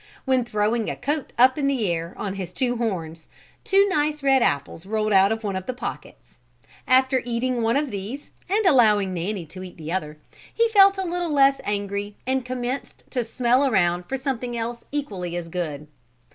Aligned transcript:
When 0.25 0.43
throwing 0.45 0.89
a 0.89 0.95
coat 0.95 1.31
up 1.37 1.59
in 1.59 1.67
the 1.67 1.87
air 1.91 2.15
on 2.17 2.33
his 2.33 2.51
horns 2.59 3.29
two 3.63 3.87
nice 3.87 4.23
red 4.23 4.41
apples 4.41 4.87
rolled 4.87 5.13
out 5.13 5.31
of 5.31 5.43
one 5.43 5.55
of 5.55 5.67
the 5.67 5.75
pockets. 5.75 6.39
After 6.87 7.21
eating 7.23 7.61
one 7.61 7.77
of 7.77 7.91
these 7.91 8.31
and 8.49 8.65
allowing 8.65 9.13
Nanny 9.13 9.45
to 9.45 9.61
eat 9.61 9.77
the 9.77 9.91
other, 9.91 10.17
he 10.51 10.69
felt 10.69 10.97
a 10.97 11.03
little 11.05 11.29
less 11.29 11.61
angry 11.63 12.15
and 12.25 12.43
commenced 12.43 13.03
to 13.11 13.23
smell 13.23 13.63
around 13.63 14.07
for 14.07 14.17
something 14.17 14.57
else 14.57 14.83
equally 14.91 15.35
as 15.35 15.49
good. 15.49 15.85